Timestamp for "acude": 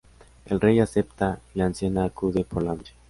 2.05-2.43